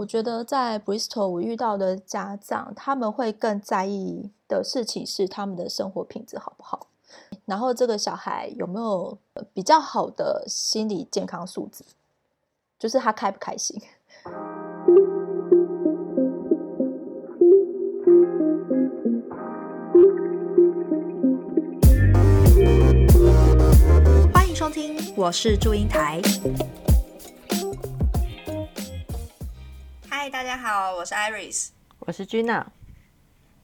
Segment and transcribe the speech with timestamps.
[0.00, 6.86] 我觉得在 Bristol 我遇到的家长，他们会更在意的事情是他们的生活品质好不好，
[7.44, 9.18] 然后这个小孩有没有
[9.52, 11.84] 比较好的心理健康素质，
[12.78, 13.78] 就是他开不开心。
[24.32, 26.22] 欢迎收听，我是祝英台。
[30.30, 32.64] 大家好，我是 Iris，我是 Gina。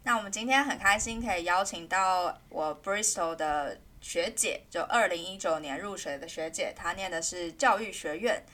[0.02, 8.44] 那我们今天很开心可以邀请到我 Bristol 的学姐，就二零一九年入学的学姐，她念的是教育学院。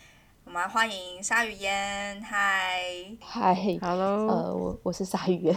[0.45, 2.83] 我们欢迎鲨鱼烟，嗨，
[3.19, 5.57] 嗨，Hello，呃，我我是鲨鱼烟。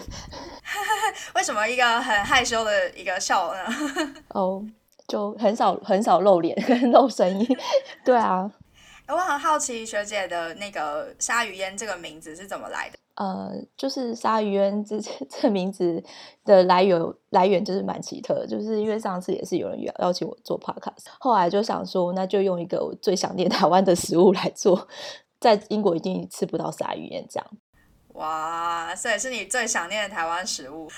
[1.35, 3.60] 为什么一个很害羞的一个笑呢？
[4.32, 4.66] 哦，
[5.10, 7.46] 就很少很少露脸 跟露声音，
[8.05, 8.49] 对啊。
[9.08, 12.98] 我很好奇学姐的那个鲨鱼烟这个名字是怎么来的？
[13.16, 16.04] 呃，就是鲨鱼烟这 这名字
[16.43, 24.88] 的来源来源就是蛮奇特，就是因为上次也是有人邀邀请我做 podcast，后来就想说那就用一个我最想念台湾的食物来做，
[25.40, 27.48] 在英国一定吃不到鲨鱼烟这样。
[28.16, 30.90] 哇，所以是你最想念的台湾食物，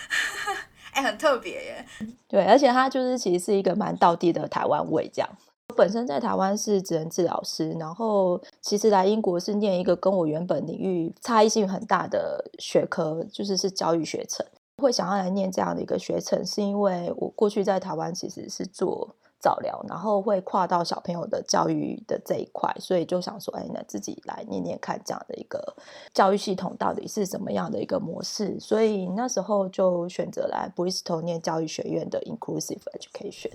[0.94, 1.86] 哎，很特别耶。
[2.28, 5.30] 对，而且它就是其实是一个蛮道地的台湾味这样。
[5.70, 14.46] 我本身在台湾是职能治疗师，然后其实来英国是念一个跟我原本领域差异性很大的学科，就是是教育学程。
[14.82, 25.76] 会想要来念这样的一个学程，是因为我过去在台湾其实是做早疗，然后会跨到小朋友的教育的这一块，所以就想说，哎，那自己来念念看这样的一个
[26.14, 28.58] 教育系统到底是怎么样的一个模式。
[28.60, 33.52] 所以那时候就选择来 Bristol 念教育学院的 Inclusive Education。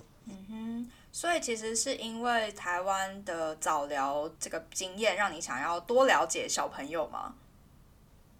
[1.12, 7.34] 所以其实是因为台湾的早疗这个经验，让你想要多了解小朋友吗？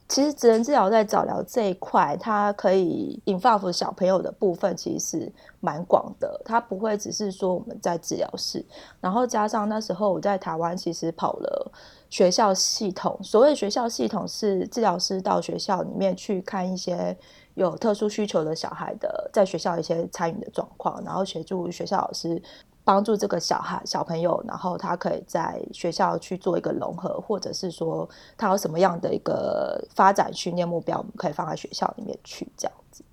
[0.09, 6.39] 其实职能治疗在早疗这一块，它可以引发小朋友的部分其实是蛮广的。
[6.45, 8.63] 它不会只是说我们在治疗室，
[9.01, 11.73] 然后加上那时候我在台湾其实跑了
[12.11, 13.19] 学校系统。
[13.23, 17.17] 所谓学校系统是治疗师到学校里面去看一些
[17.55, 22.43] 有特殊需求的小孩的在学校一些参与的状况，然后协助学校老师。
[22.85, 33.05] 帮助这个小孩小朋友，然后他可以在学校去做一个融合，或者是说他有什么样的一个发展训练目标，我们可以放在学校里面去这样子。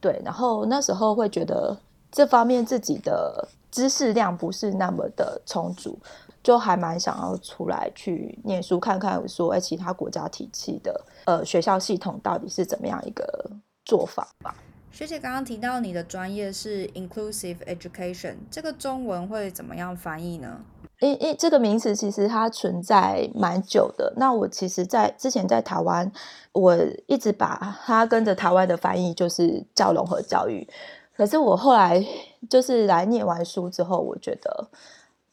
[0.00, 1.76] 对，然后那时候会觉得
[2.10, 5.98] 这方面自己的知识量不是那么的充足，
[6.42, 13.50] 就还蛮想要出来去念书看看，说哎，其他国家体系的呃学校系统到底是怎么样一个
[13.84, 14.54] 做法吧。
[14.90, 20.60] 学姐刚刚提到你的专业是 inclusive education，这个中文会怎么样翻译呢？
[21.00, 24.12] 因因这个名词其实它存在蛮久的。
[24.16, 26.10] 那我其实，在之前在台湾，
[26.50, 30.68] 我一直把它跟着台湾的翻译，就是叫融合教育。
[31.16, 32.04] 可是我后来
[32.50, 34.68] 就是来念完书之后，我觉得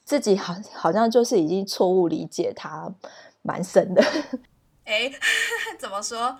[0.03, 2.93] 自己好好像就是已经错误理解它
[3.41, 4.03] 蛮深的。
[4.85, 5.11] 哎，
[5.79, 6.37] 怎么说？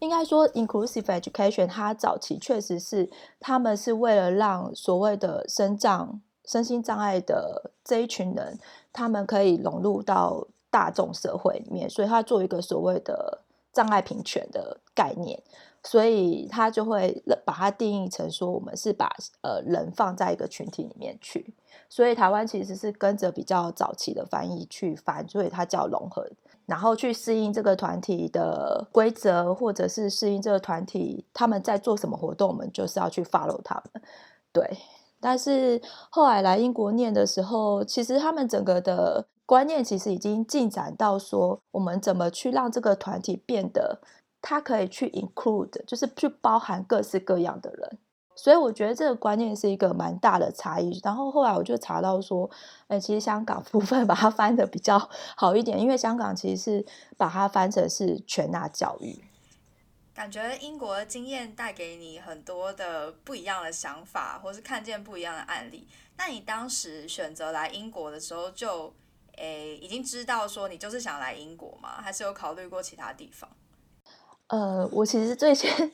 [0.00, 8.58] 应该说，inclusive education，它早期确实是他们是为了让所谓的身障、身心障碍的这一群人，
[8.92, 15.42] 他们可以融入到大众社会里面，所以他做一个所谓的障碍平权的概念，
[15.82, 21.52] 所以他就会把它定义成说，我们是把呃人放在一个群体里面去，
[21.90, 26.26] 所以台湾其实是跟着比较早期的翻译去翻，所以它叫融合。
[26.70, 34.00] 然后去适应这个团体的规则，或者是适应这个团体他们在做什么活动，我们就是要去 follow 他们。
[34.52, 34.78] 对，
[35.20, 43.98] 但是后来来英国念的时候，其实他们整个的观念其实已经进展到说，我们怎么去让这个团体变得，
[44.40, 47.98] 它可以去 include，就是去包含各式各样的人。
[48.34, 50.98] 所以我觉得这个观念是一个蛮大的差异。
[51.04, 52.48] 然后后来我就查到说，
[52.88, 54.98] 哎，其实香港 部分把它翻的比较
[55.36, 56.86] 好一点，因为香港其实是
[57.16, 59.24] 把它翻成是全纳教育。
[60.14, 65.86] 感觉英国的经验带给你很多的不一样的想法，或是看见不一样的案例。
[66.18, 68.92] 那你当时选择来英国的时候，就
[69.38, 72.02] 诶已经知道说你就是想来英国吗？
[72.02, 73.48] 还是有考虑过其他地方？
[74.48, 75.90] 呃，我其实最先。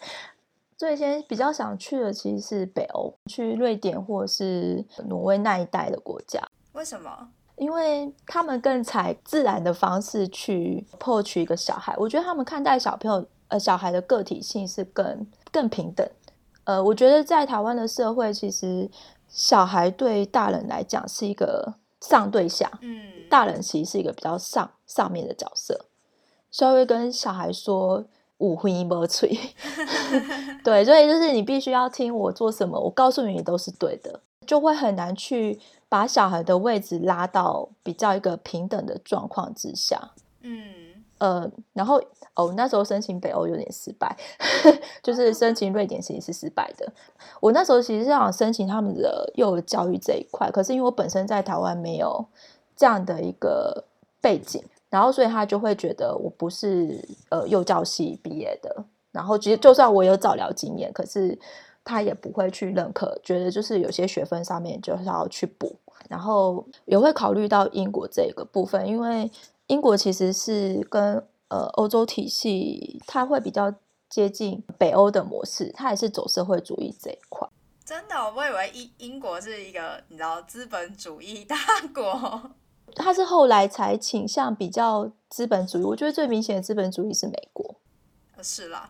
[0.77, 6.41] 最先比较想去的其实是北欧，去瑞典或是挪威那一带的国家。
[6.73, 7.29] 为什么？
[7.57, 11.95] 因为他们更采自然的方式去破取一个小孩。
[11.97, 16.07] 我觉得他们看待小朋友呃小孩的个体性是更更平等。
[16.65, 18.91] 呃，我觉得在台湾的社会，其实
[19.29, 25.87] 小孩对大人来讲是一个上对下，嗯，大人其实是一个比较上上面的角色。
[26.51, 28.05] 稍微跟小孩说
[28.39, 29.31] 五回不吹，
[30.63, 40.11] 对，所以就是你必须要听我做什么，我告诉你都是对的，就会很难去把小孩的位置拉到比较一个平等的状况之下。
[40.43, 40.63] 嗯，
[41.19, 42.01] 呃，然后
[42.35, 44.15] 哦，那时候申请北欧有点失败，
[45.03, 46.87] 就是申请瑞典其实是失败的。
[47.41, 52.27] 我那时候其实是想申请他们的幼儿教育这一块，可是因为我本身在台湾没有
[52.77, 53.85] 这样的一个
[54.21, 54.63] 背景。
[54.89, 58.85] 然后，所以他就会觉得我不是呃幼教系毕业的。
[59.13, 61.39] 然后，其实就算我有早疗经验，可是
[61.85, 65.77] 他也不会去认可，觉得就是有些学分上面就是要去补。
[66.09, 69.29] 然后也会考虑到英国这个部分，因为
[69.67, 71.15] 英国其实是跟
[71.49, 73.75] 呃欧洲体系，它会比较
[74.09, 77.49] 接近北欧的模式，它也是走社会主义这一块。
[77.85, 81.57] 真的，我以为英英国是一个你知道资本主义大
[81.93, 82.53] 国。
[82.95, 87.75] 他是后来才倾向比较资本主义，我觉得最明显的资本主义是美国。
[88.43, 88.89] 是啦，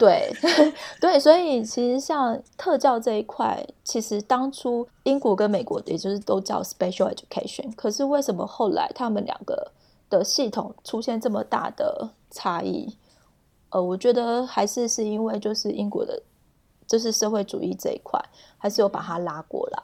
[0.00, 0.32] 对
[1.00, 9.70] 对，所以其实像特教这一块，其实当初英国跟美国也就是都叫 special education，可是为什么后来他们两个
[10.10, 12.96] 的系统出现这么大的差异？
[13.70, 16.20] 呃，我觉得还是是因为就是英国的，
[16.86, 18.20] 就是社会主义这一块，
[18.58, 19.82] 还是有把它拉过来。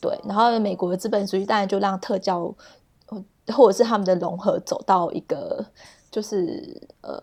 [0.00, 2.54] 对，然后美国的资本主义当然就让特教，
[3.48, 5.64] 或者是他们的融合走到一个
[6.10, 7.20] 就是呃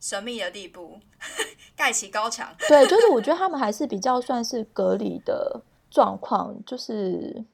[0.00, 0.98] 神秘的地步，
[1.76, 2.48] 盖起高墙。
[2.68, 5.60] 对，就是我觉得他们还是比较算是隔离的
[5.90, 7.44] 状况，就是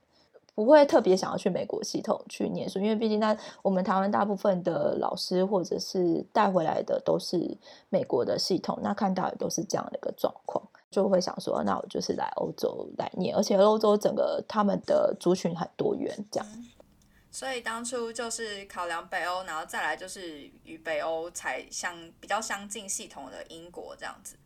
[0.55, 7.57] 不会特别想要去美国系统去念书，因为毕竟那我们台湾大部分的老师或者是带回来的都是
[7.89, 10.63] 美国的系统，那看到也都是这样的一个状况。
[10.93, 16.47] 就会想说，那我就是来欧洲来念，而且欧洲整个他们的族群很多元，这样。
[17.31, 24.37] 所以当初就是考量北欧，然后再来就是与北欧才相比较相近系统的英国这样子。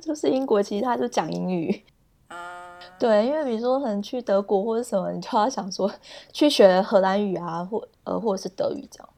[0.00, 1.84] 就是英国，其实他就讲英语。
[2.28, 2.80] 嗯。
[2.98, 5.92] 对，因为比如说可能去德国或者什么，你就要想说
[6.32, 9.08] 去学荷兰语啊，或呃或者是德语这样。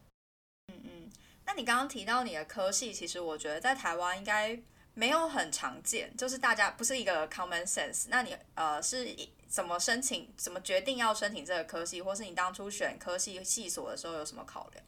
[0.72, 0.90] 嗯嗯。
[1.46, 4.60] 那你刚刚提到你的科系，其实我觉得在台湾应该。
[4.98, 8.06] 没有很常见，就是大家不是一个 common sense。
[8.08, 9.06] 那你呃是
[9.48, 10.28] 怎么申请？
[10.36, 14.84] 怎么决定要申请这个科系，或是你当初选科系系所的时候有什么考量？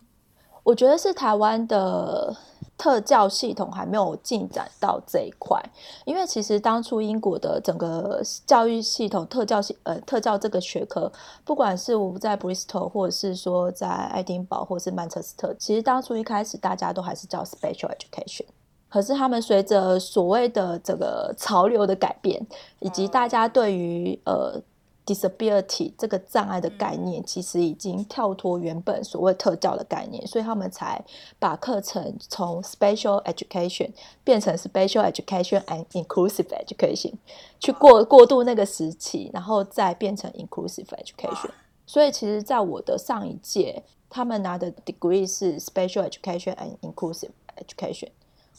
[0.65, 2.37] 我觉得是台湾的
[2.77, 5.62] 特教系统还没有进展到这一块，
[6.05, 11.11] 因为其实当初英国的整个教育系统特教系呃特教这个学科，
[11.45, 18.47] 不管是我在 Bristol 或者是说在爱丁堡或是曼彻斯特，其实当初一开始大家都还是叫 special education。
[18.90, 22.44] 可是他们随着所谓的这个潮流的改变，
[22.81, 24.60] 以及大家对于呃
[25.06, 31.02] disability 这个障碍的概念，其实已经跳脱原本所谓特教的概念，所以他们才
[31.38, 33.90] 把课程从 special education
[34.22, 37.12] 变成 special education and inclusive education，
[37.58, 41.50] 去过过渡那个时期，然后再变成 inclusive education。
[41.87, 48.10] 所以其实，在我的上一届，他们拿的 degree 是 special education and inclusive education。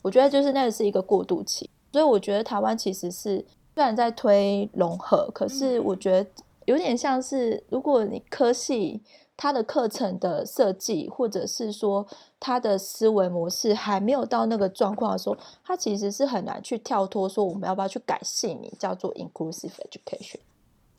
[0.01, 3.45] 我觉得就是那个是一个过渡期，所以我觉得台湾其实是
[3.75, 6.29] 虽然在推融合，可是我觉得
[6.65, 9.01] 有点像是，如果你科系
[9.37, 12.05] 它的课程的设计，或者是说
[12.39, 20.39] 它的思维模式还没有到那个状况的时候，它其实是很难去跳脱说我们要不要去改姓名叫做 inclusive education。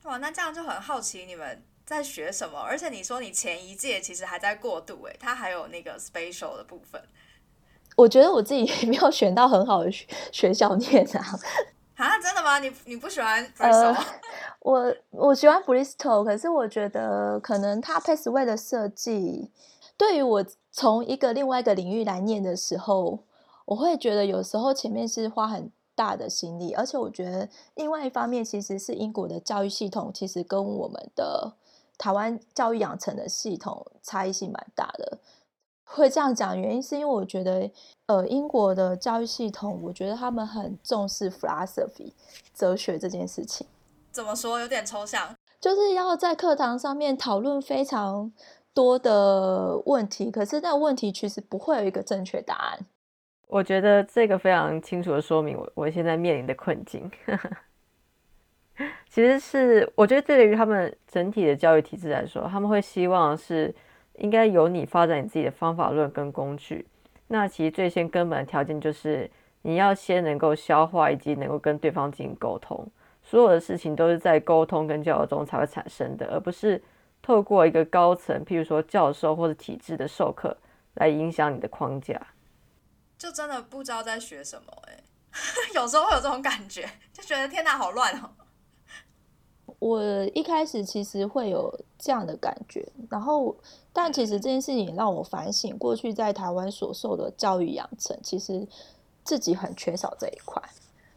[0.05, 7.01] 哇，那这样就很好奇你们在学什么，而且你说你前一届其实还在过渡，诶，它还有那个 special 的部分。
[7.97, 11.25] 我觉得我自己 没有选到很好的学学校念啊。
[11.97, 12.59] 啊，真的吗？
[12.59, 13.97] 你你不喜欢 Bristol？
[14.61, 19.53] 我我喜欢 Bristol，可是我觉得可能它 pathway 的设计，
[19.97, 23.21] 对于我从一个另外一个领域来念的时候，
[23.67, 31.53] 我会觉得有时候前面是花很大的心力，而且我觉得另外一方面其实是英国的教育系统其实跟我们的
[31.99, 35.19] 台湾教育养成的系统差异性蛮大的。
[35.93, 37.71] 会这样讲，原因是因为我觉得，
[38.07, 42.13] 呃，英国的教育系统，我觉得他们很重视 philosophy
[42.55, 43.67] 哲学这件事情。
[44.11, 44.59] 怎么说？
[44.59, 45.35] 有点抽象。
[45.61, 48.33] 就是要在课堂上面讨论非常
[48.75, 52.79] 多的问题，可是那问题其实不会有一个正确答案。
[53.47, 57.11] 我觉得这个非常清楚的说明我我现在面临的困境。
[59.09, 63.75] 其实是我觉得对于他们整体的教育体制来说，他们会希望是。
[64.19, 66.87] 应该由你发展你自己的方法论跟工具。
[67.29, 69.31] 那其实最先根本的条件就是
[69.63, 72.87] 你要先能够消化，以及能够跟对方进行沟通。
[73.23, 76.83] 所有的事情都是在沟通跟交流中才会产生的，而不是
[77.23, 80.57] 透过一个高层，譬如说教授或者体制的授课
[80.95, 82.21] 来影响你的框架。
[83.17, 84.99] 就真的不知道在学什么哎，
[85.75, 88.31] 有时候会有这种感觉，就觉得天哪，好乱哦。
[89.83, 90.01] 我
[90.33, 93.53] 一开始其实会有这样的感觉，然后，
[93.93, 98.65] 但其实这件事情也让我反省，过去在台湾所受的教育养成，其实
[99.25, 100.63] 自己很缺少这一块。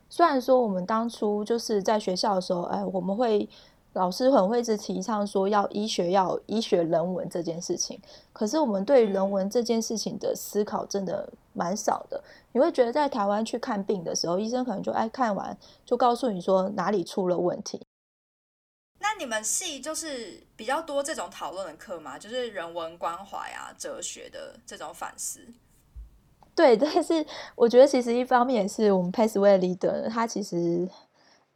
[0.09, 3.47] 虽然说我们当初就是在学校的时候，哎，我们会
[3.93, 8.01] 老师很会一直提倡说要医学要医学人文这件事情，
[8.33, 12.19] 可是我们对人文这件事情的思考真的蛮少的。
[12.51, 15.55] 你会觉得在台湾去看病的时候，医生可能就哎看完
[15.85, 17.79] 就告诉你说哪里出了问题。
[19.07, 22.17] 那你们系就是比较多这种讨论的课吗？
[22.17, 25.41] 就是人文关怀啊、哲学的这种反思。
[26.55, 27.23] 对， 但是
[27.55, 30.89] 我觉得其实一方面也是我们 Pathway Leader 他其实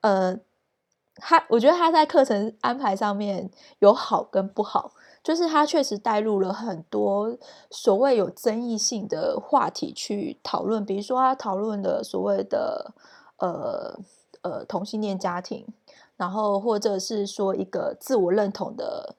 [0.02, 0.38] 呃，
[1.16, 7.36] 他我觉得他在课程安排上面有好跟不好，就是他确实带入了很多
[7.72, 12.94] 所谓有争议性的话题去讨论，比如说他讨论的所谓的
[13.38, 14.00] 呃
[14.42, 15.66] 呃同性恋家庭。
[16.20, 19.16] 然后，或者是说一个自我认同的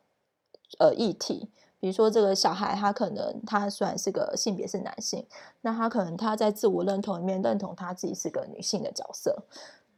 [0.79, 1.49] 呃议题，
[1.81, 5.25] 比如说这个小孩，他可能他虽然是个性别是男性，
[5.63, 9.35] 那他可能他在自我认同里面认同他自己是个女性的角色，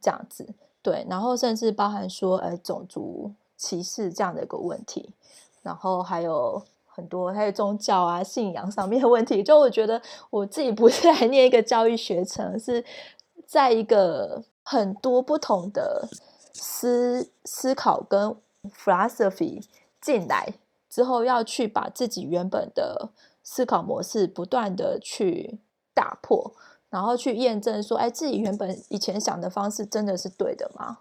[0.01, 0.47] 这样子
[0.81, 1.05] 对。
[1.11, 5.11] 然后甚至包含说，呃，种族歧视这样的一个问题，
[5.61, 9.43] 然后还有很多还有宗教啊、信仰上面的问题。
[9.43, 12.85] 就我觉得我自己不是来念一个教育学程，是
[13.45, 16.09] 在一个很多不同的。
[16.53, 18.37] 思思考跟
[18.71, 19.65] philosophy
[20.01, 20.55] 进来
[20.89, 23.11] 之后，要去把自己原本的
[23.43, 25.59] 思考模式不断的去
[25.95, 26.53] 打破，
[26.91, 30.99] 然后去验证说，哎，自己原本以前想的方式真的是对的吗？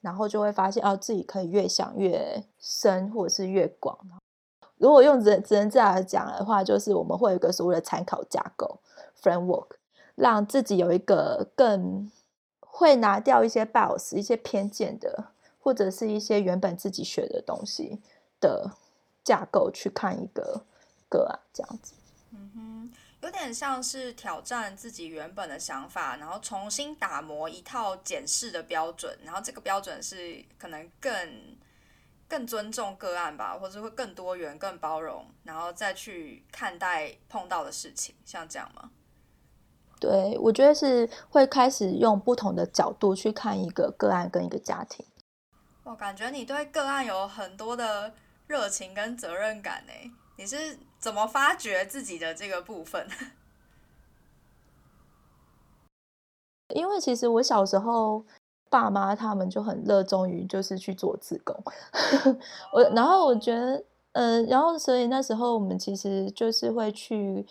[0.00, 3.98] 然后就会发现，哦，自己可以越想越深，或者是越广。
[4.78, 8.80] 如果用只只能这样讲的话，就是我们会有一个所谓的参考架构
[9.22, 9.68] framework，
[10.14, 12.10] 让自己有一个更。
[12.72, 18.00] 会拿掉一些 bias、一些偏见的，或者是一些原本自己学的东西
[18.40, 18.70] 的
[19.22, 20.64] 架构去看一个
[21.08, 21.92] 个案，这样子。
[22.32, 31.56] 嗯哼，有点像是挑战自己原本的想法，然后重新打磨一套检视的标准，然后这个标准是可能更
[32.28, 38.90] 更尊重个案吧，或者会更多元、更包容，然后再去看待碰到的事情，像这样吗？
[40.00, 45.04] 对，我觉得是会开始用不同的角度去看一个个案跟一个家庭。
[45.84, 48.14] 我感觉你对个案有很多的
[48.46, 49.92] 热情跟责任感呢。
[50.36, 53.06] 你是怎么发掘自己的这个部分？
[56.74, 58.24] 因为其实我小时候
[58.70, 61.54] 爸妈他们就很热衷于就是去做自工，
[62.72, 67.46] 我然后我觉得，呃，然后所以那时候我们其实就是会去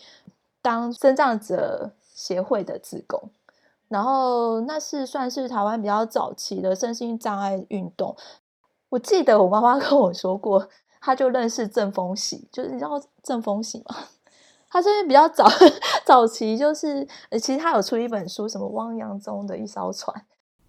[0.64, 1.92] 当生障者。
[2.20, 3.32] 协会的职工，
[3.88, 8.14] 然后那是算是台湾比较早期的身心障碍运动。
[8.90, 10.68] 我记得我妈妈 跟我说过，
[11.00, 13.96] 她就认识郑丰喜，就是你知道郑丰喜吗？
[14.70, 15.48] 他这边比较早
[16.06, 17.08] 早期，就是
[17.42, 20.14] 其实他有出一本书，什么《汪洋中的一艘船》。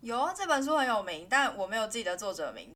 [0.00, 2.70] 有啊，这本书很有名，但我没有记得作者名。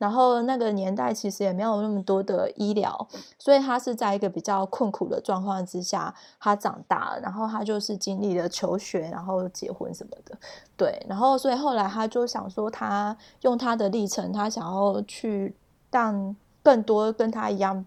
[0.00, 3.06] 然后那个年代其实也没有那么多的医疗，
[3.38, 10.34] 所以他是在一个比较困苦的状况之下，他长大了，然后他就是经历了求学，然后结婚什么的，
[10.74, 15.54] 对，然后所以后来他就想说，他用他的历程，他想要去
[15.90, 17.84] 让更多跟他一样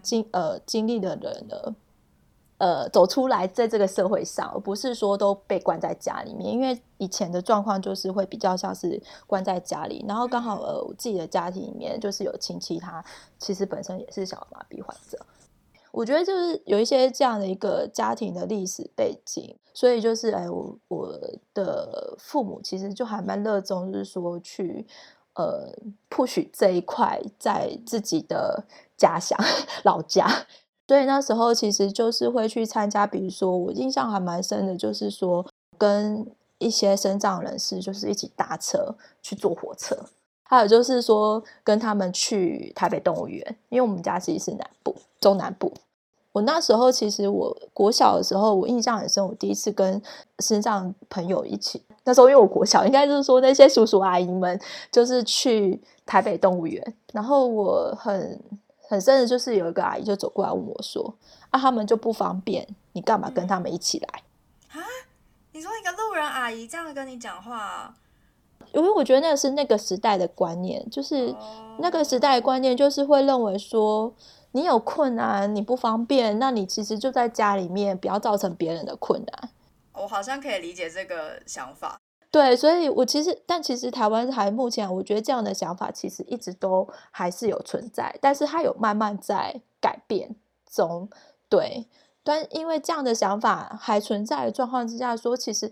[0.00, 1.76] 经呃经历的人呢。
[2.62, 6.48] 呃，走出来，在这个社会上，而不是说都被关在家里面。
[6.48, 13.04] 因为以前的状况就是会比较像是关在家里，然后刚好呃，我自己的家庭里面就是有亲戚，他
[13.36, 15.18] 其实本身也是小儿麻痹患者。
[15.90, 21.20] 我觉得就是有一些这样的一个家庭的历史背景，所以就是哎，我我
[21.52, 24.86] 的父母其实就还蛮热衷，就是说去
[25.34, 25.68] 呃
[26.08, 28.64] push 这一块在自己的
[28.96, 29.36] 家乡
[29.82, 30.46] 老家。
[30.88, 35.46] 所以那时候其实就是会去参加，比如说我印象还蛮深的，就是说
[35.78, 36.26] 跟
[36.58, 39.96] 一些身障人士就是一起搭车去坐火车，
[40.42, 45.72] 还有就是说跟他们去台北动物园，因为我们家其实是南部中南部。
[46.32, 50.02] 我那时候其实我国小的时候，我印象很深，我第一次跟
[50.40, 54.60] 身障朋友一起，那时候因为我国小，应该就是说那些叔叔阿姨们
[54.90, 58.38] 就是去台北动物园，然后我很。
[58.92, 61.14] 很深的，就是有一个阿姨就走过来问我说
[61.48, 64.22] ：“啊，他们就不方便，你干嘛跟他们一起来？”
[64.68, 64.84] 啊？
[65.52, 67.94] 你说一个路人阿姨这样跟你讲话？
[68.74, 74.12] 因为我觉得那个是那个时代的观念，就是哦那个时代的观念，就是会认为说，
[74.50, 79.50] 你有困难，你不方便，那你其实就在家里面，不要造成别人的困难。
[79.94, 81.98] 我好像可以理解这个想法。
[82.32, 90.34] 对，所以我其实，但其实台湾还目前，我觉得这样的想法其实一直都还是有存在，但是它有慢慢在改变
[90.64, 91.10] 中。
[91.50, 91.86] 对，
[92.24, 95.70] 但因为这样的想法还存在的状况之下，说其实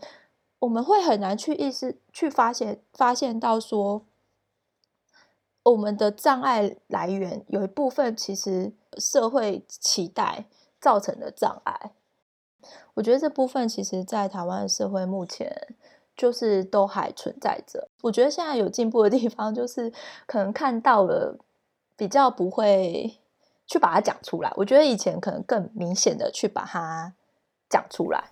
[0.59, 4.05] 我们会很难去意识、去发现、发现到说，
[5.62, 10.45] 我们的障碍来源有一部分其实社会期待
[10.79, 11.93] 造成的障碍。
[12.93, 15.75] 我觉得这部分其实，在台湾社会目前
[16.21, 17.89] 就是都还存在着。
[18.03, 19.91] 我觉得现在有进步的地方，就是
[20.27, 21.35] 可能看到了
[21.97, 23.11] 比较不会
[23.67, 24.53] 去把它讲出来。
[24.55, 27.15] 我觉得以前可能更明显的去把它
[27.71, 28.23] 讲出来。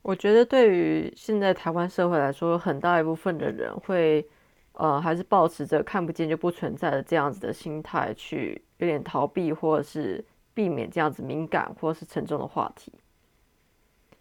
[0.00, 4.26] 我觉得对于现在台湾社会来说，很大一部分的人会，
[4.72, 12.90] 呃，还是保持着看不见就不存在的这样子的心态，去有点逃避或者是避免这样子敏感或是沉重的话题。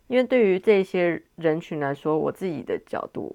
[0.09, 3.33] 因为对于这些人群来说，我自己的角度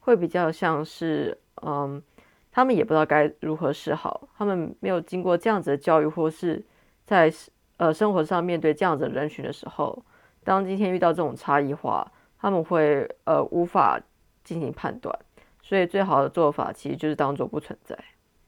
[0.00, 2.02] 会比较像是，嗯，
[2.50, 6.64] 他们也不知道该如何是好，他们没有经过这样子的教育，或是
[7.04, 7.32] 在
[7.76, 10.02] 呃生活上面对这样子的人群的时候。
[10.42, 12.06] 当今天遇到这种差异化，
[12.38, 13.98] 他们会呃无法
[14.42, 15.18] 进行判断，
[15.62, 17.96] 所以最好的做法其实就是当做不存在。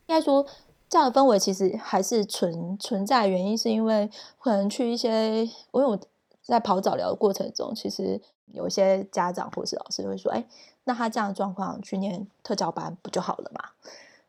[0.07, 0.45] 应该说，
[0.91, 5.99] 这样的氛围其实还是存存在，原因是因为可能去一些，因为我
[6.47, 10.45] 在跑早疗的过程中，其实有一些家长或是老师会说：“哎，
[10.85, 13.71] 那他这样的状况去念特教班不就好了嘛？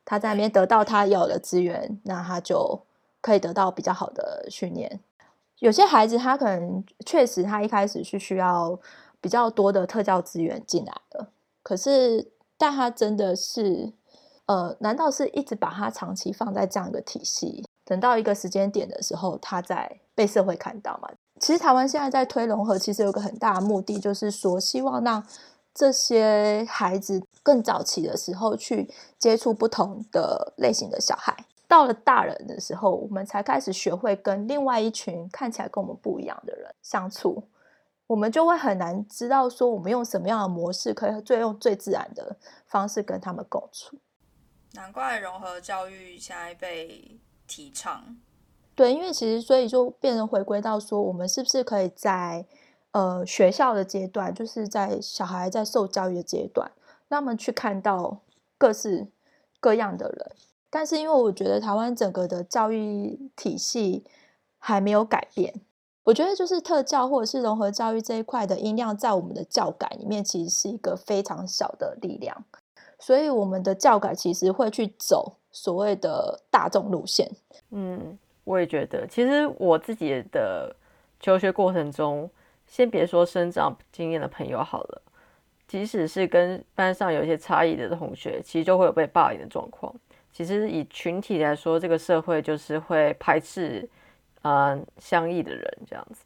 [0.03, 2.81] 他在那边得到他要的资源，那他就
[3.21, 4.99] 可以得到比较好的训练。”
[5.59, 8.79] 有些孩子他可能确实他一开始是需要
[9.19, 11.27] 比较多的特教资源进来的，
[11.63, 13.91] 可是但他真的是
[14.45, 21.09] 呃，难道是一直把他长期放在这样一个体系，等到一个时间点的时候，他在被社会看到嘛？
[21.39, 25.23] 其实台湾现在在推融合，其实有个很大的目的，就是说希望让
[25.73, 31.35] 这些孩子更早期的时候去接触不同的类型的小孩。
[31.67, 37.43] 到了大人的时候，我们才开始学会跟另外一群看起来跟我们不一样的人相处，
[38.07, 42.35] 我们就会很难知道说我们用什么样的模式可以最用最自然的
[42.67, 43.97] 方式跟他们共处。
[44.73, 48.17] 难怪融合教育现在被提倡。
[48.77, 52.45] 对，因为其实所以就变成回归到说，我们是不是可以在
[52.91, 56.71] 呃学校的阶段，就是在小孩在受教育的阶段，
[57.07, 58.19] 让他们去看到
[58.55, 59.07] 各式
[59.59, 60.31] 各样的人。
[60.69, 64.03] 但是因为我觉得台湾整个的教育体系
[64.59, 65.59] 还没有改变，
[66.03, 72.45] 我觉得就是特教或者是融合教育这一块的音量，在我们的教改里面其实是一个非常小的力量，
[72.99, 77.31] 所以我们的教改其实会去走所谓的大众路线。
[77.71, 78.15] 嗯，
[78.47, 80.73] 我也觉得，其实我自己的
[81.19, 82.29] 求学过程中，
[82.65, 85.01] 先别说生长经验的朋友好了，
[85.67, 89.93] 即使是跟班上有一些差异的同学，其实就会有被霸凌的状况。
[90.31, 93.89] 其实以群体来说，这个社会就是会排斥，
[94.43, 96.23] 嗯，相异的人这样子。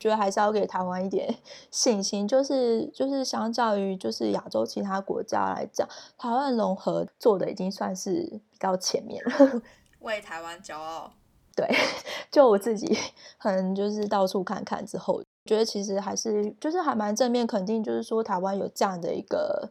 [0.00, 1.32] 觉得还是要给台湾一点
[1.70, 9.62] 信心，就是就是相较于就是亚洲其他国家来讲，台湾融合做的已经算是比较前面了。
[10.00, 11.12] 为台湾骄傲。
[11.58, 11.66] 对，
[12.30, 12.96] 就我自己
[13.36, 19.68] 很就是到处看看之后，觉得其实还是就是还蛮正面肯定，就是说台湾有这样的一个。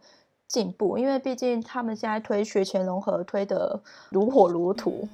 [0.50, 5.06] 进步，因为毕竟他们现在推学前融合推的如火如荼。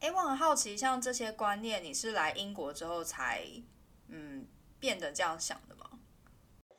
[0.00, 3.42] 哎、我很好奇，像这些观念，你是来英国之后才
[4.08, 4.46] 嗯
[4.78, 5.99] 变得这样想的吗？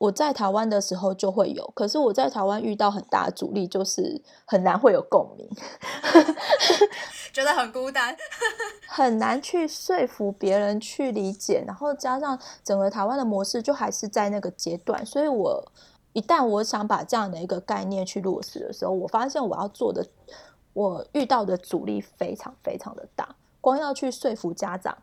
[0.01, 5.47] 我在台湾的时候就会有，可是我在台湾遇到很大的阻力，就是很难会有共鸣，
[7.31, 8.17] 觉得很孤单，
[8.87, 15.71] 很难去说服别人去理解，然后加上整个台湾的模式就还是在那个阶段，所以我。
[16.13, 20.05] 一旦我想把这样的一个概念去落实的时候，我发现我要做的，
[20.73, 23.33] 我遇到的阻力非常非常的大。
[23.61, 24.97] 光要去说服家长，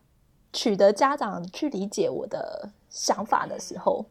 [0.53, 4.05] 取得家长去理解我的想法的时候，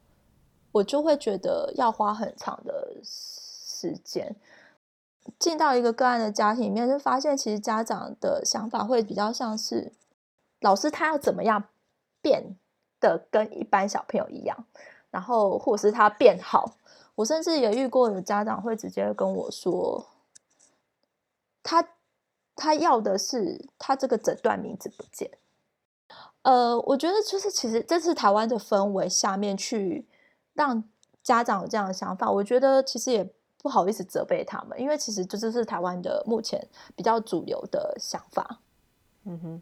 [0.71, 4.35] 我就会觉得要花很长的时间。
[5.37, 9.91] 进到一个个案的家庭里面，就发现其实家长的想法会比较像是，
[10.61, 11.65] 老师他要怎么样
[12.21, 12.55] 变
[12.99, 14.65] 得跟一般小朋友一样，
[15.11, 16.75] 然后或是他变好。
[17.15, 20.05] 我甚至也遇过有家长会直接跟我说，
[21.61, 21.89] 他
[22.55, 25.29] 他要的是他这个诊断名字不见。
[26.43, 30.07] 呃，我觉得就是其实这是台湾的氛围下面去
[30.57, 30.83] 让
[31.21, 33.23] 家长有这样的想法，我觉得其实也
[33.61, 36.59] 不好意思责备他们，因为其实这就是台湾的目前
[36.95, 38.59] 比较主流的想法。
[39.25, 39.61] 嗯哼，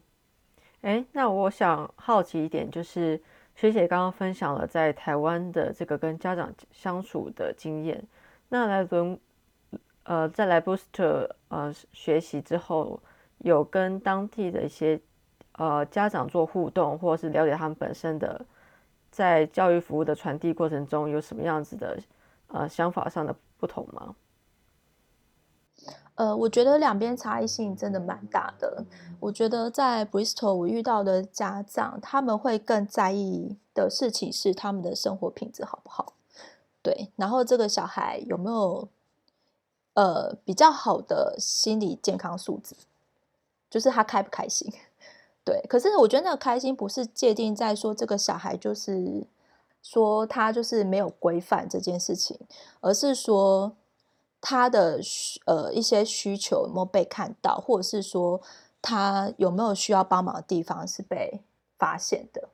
[0.80, 3.20] 哎，那我想好奇一点，就是
[3.54, 8.02] 学姐刚刚分享了在台湾的这个跟家长相处的经验，
[8.48, 9.18] 那来伦
[10.04, 13.00] 呃在来 Booster 呃学习之后，
[13.38, 15.00] 有跟当地的一些
[15.52, 18.46] 呃家长做互动，或者是了解他们本身的
[19.16, 21.98] 在教育服务的传递过程中有什么样子的
[22.48, 24.14] 呃想法上的不同吗？
[26.16, 28.84] 呃，我觉得两边差异性真的蛮大的。
[29.18, 36.12] 我觉得在 Bristol 我遇到的家长，他们会更在意的事情是他们的生活品质好不好，
[36.82, 38.86] 对，然后这个小孩有没有
[39.94, 42.76] 呃比较好的心理健康素质，
[43.70, 44.70] 就是他开不开心，
[45.46, 45.64] 对。
[45.66, 49.26] 可是我觉得那个开心不是界定在说这个小孩就是
[49.80, 52.38] 说他就是没有规范这件事情，
[52.80, 53.76] 而是说。
[54.48, 55.00] 他的
[55.46, 58.40] 呃一些需求有没有被看到，或者是说
[58.80, 61.40] 他有没有需要帮忙的地方是被
[61.76, 62.50] 发现的？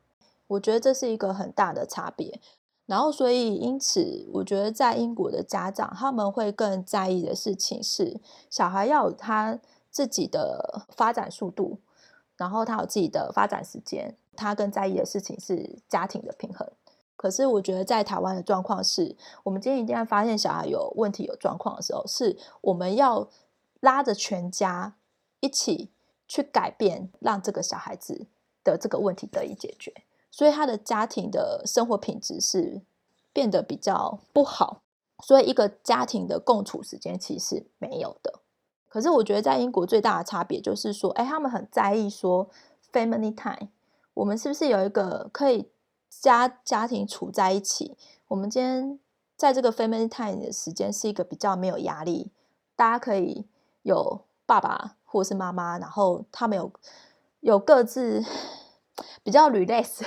[0.46, 2.40] 我觉得这是一个很大的差别。
[2.86, 9.58] 然后，所以因此，我觉得在英国的家长他们会更在意的事情是，小孩要有他
[9.90, 11.78] 自己的发展速度，
[12.42, 14.16] 然后他有自己的发展时间。
[14.34, 16.66] 他更在意的事情是家庭的平衡。
[17.16, 23.28] 可是我觉得在台湾的状况是，我们今天一定要发现小孩有问题、有状况的时候，是我们要
[23.80, 24.94] 拉着全家
[25.38, 25.90] 一起
[26.26, 28.26] 去改变，让这个小孩子
[28.64, 29.92] 的这个问题得以解决。
[30.30, 32.80] 所以他的家庭的生活品质是
[33.32, 34.80] 变得比较不好，
[35.22, 38.40] 所以一个家庭的共处时间其实没有的。
[38.92, 42.50] 可是我觉得在英国最大的差别就是说，哎，他们很在意说
[42.92, 43.68] family time，
[44.12, 45.70] 我们是不是有一个可以。
[46.20, 47.96] 家家庭处在一起，
[48.28, 49.00] 我们今天
[49.34, 52.30] 在这个 family time 的时间是一个比较没有压力，
[52.76, 53.46] 大家可以
[53.80, 56.70] 有爸爸或是妈妈，然后他们有
[57.40, 58.22] 有各自
[59.24, 60.02] 比较 relax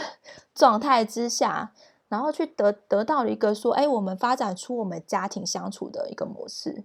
[0.53, 1.73] 状态之下，
[2.07, 6.83] 然后去得得到了一个说，哎，我们发展出我们家庭相处的一个模式，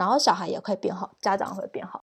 [0.00, 2.02] 然后小孩也可以变好，家长会变好。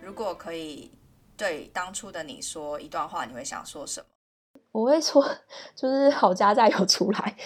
[0.00, 0.90] 如果可以
[1.36, 4.06] 对当初的你说一段话，你会想说什么？
[4.72, 5.22] 我会说，
[5.76, 7.36] 就是 好家在有出来。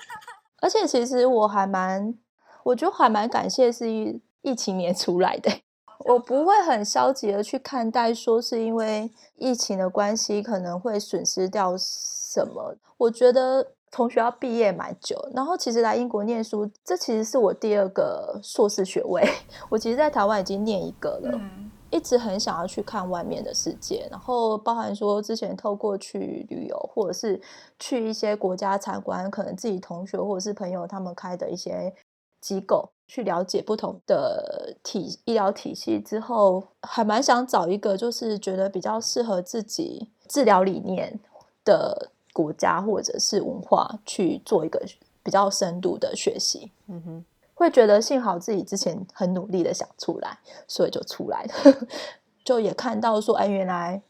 [0.62, 2.18] 而且其实我还蛮，
[2.62, 3.86] 我觉得还蛮感谢是
[4.40, 5.50] 疫情年出来的。
[6.06, 12.74] 我不会很消极的去看待，说是因为疫情的关系可能会损失掉什么。
[12.96, 19.22] 我觉得从学校毕业蛮久，然后其实来英国念书，这其实是我第二个硕士学位。
[19.70, 21.40] 我其实，在台湾已经念一个了。
[21.90, 27.40] 一直很想要去看外面的世界，然后包含说之前透过去旅游，或者是
[27.78, 31.94] 去一些国家参观，可能自己同学或者是朋友他们开的一些
[32.42, 41.18] 机构，去了解不同的体医疗体系之后，还蛮想找一个就是觉得比较适合自己治疗理念
[41.64, 44.80] 的国家或者是文化去做一个
[45.22, 46.70] 比较深度的学习。
[46.86, 47.24] 嗯哼。
[47.54, 51.88] 会觉得幸好自己之前很努力的想出来，所以就出来了，
[52.44, 54.00] 就也看到说，哎，原来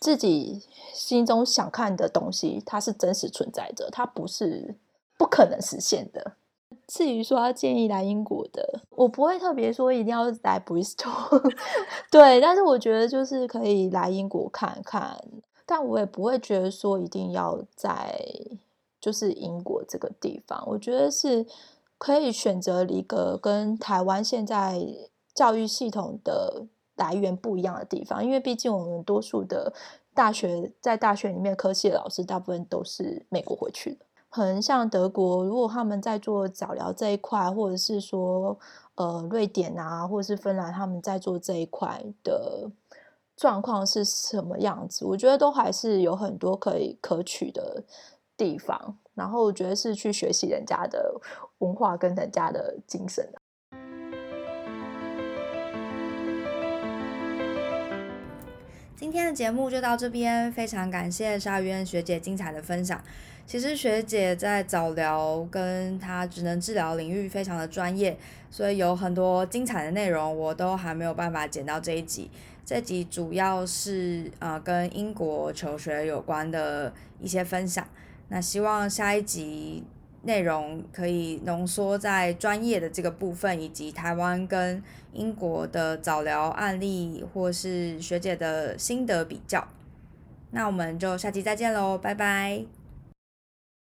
[0.00, 0.60] 自己
[0.92, 4.74] 心中想看的东西，它是真实存在着，它不是
[5.16, 6.32] 不可能实现的。
[6.86, 11.52] 至于说要建议来英国的，我不会特别说一定要来 Bristol，
[12.10, 15.16] 对，但是我觉得就是可以来英国看看，
[15.64, 18.18] 但我也不会觉得说一定要在
[19.00, 21.46] 就是英国这个地方，我觉得是。
[21.98, 24.78] 可以选择一个跟台湾现在
[25.34, 29.72] 教育系统的来源不一样的地方，因为毕竟我们多数的
[30.12, 34.05] 大学在大学里面科系的老师大部分都是美国回去的，
[34.36, 38.58] 可能像德国，如果他们在做早疗这一块，或者是说
[38.96, 42.70] 呃瑞典啊，或者是芬兰他们在做这一块的
[43.34, 47.82] 状况是什么样子，我觉得都还是有很多可以可取的
[48.36, 48.98] 地方。
[49.14, 51.18] 然后我觉得是去学习人家的
[51.60, 53.40] 文化跟人家的精神的
[58.98, 62.98] 今天的节目就到这边，非常感谢鲨鱼学姐精彩的分享。
[63.46, 68.16] 其实学姐在早疗跟她职能治疗领域非常的专业，
[68.50, 72.30] 所以有很多精彩的内容我都还没有办法剪到这一集。
[72.64, 77.86] 这集主要是呃跟英国求学有关的一些分享。
[78.28, 79.84] 那希望下一集
[80.26, 89.66] 内容可以浓缩在专业的这个部分，以及台湾跟英国的早疗案例，或是学姐的心得比较。
[90.50, 92.75] 那我们就下期再见喽，拜拜。